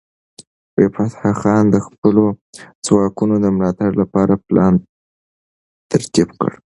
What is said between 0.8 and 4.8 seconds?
فتح خان د خپلو ځواکونو د ملاتړ لپاره پلان